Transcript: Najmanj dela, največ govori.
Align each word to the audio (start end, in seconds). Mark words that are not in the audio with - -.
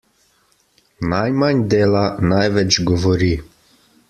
Najmanj 1.11 1.61
dela, 1.75 2.01
največ 2.33 2.83
govori. 2.93 3.33